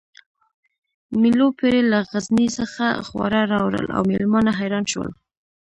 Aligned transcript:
مېلو 1.21 1.47
پېري 1.57 1.81
له 1.91 1.99
غزني 2.09 2.47
څخه 2.57 2.85
خواړه 3.07 3.41
راوړل 3.53 3.87
او 3.95 4.01
مېلمانه 4.11 4.51
حیران 4.59 4.85
شول 4.91 5.09